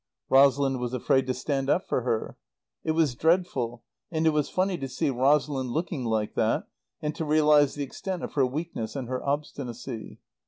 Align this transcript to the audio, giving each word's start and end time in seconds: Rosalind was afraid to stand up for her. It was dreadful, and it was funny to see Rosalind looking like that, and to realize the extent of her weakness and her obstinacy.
Rosalind 0.29 0.79
was 0.79 0.95
afraid 0.95 1.27
to 1.27 1.33
stand 1.35 1.69
up 1.69 1.87
for 1.87 2.01
her. 2.01 2.35
It 2.83 2.93
was 2.93 3.13
dreadful, 3.13 3.83
and 4.09 4.25
it 4.25 4.31
was 4.31 4.49
funny 4.49 4.75
to 4.79 4.89
see 4.89 5.11
Rosalind 5.11 5.69
looking 5.69 6.05
like 6.05 6.33
that, 6.33 6.63
and 7.03 7.13
to 7.13 7.23
realize 7.23 7.75
the 7.75 7.83
extent 7.83 8.23
of 8.23 8.33
her 8.33 8.47
weakness 8.47 8.95
and 8.95 9.07
her 9.07 9.23
obstinacy. 9.23 10.19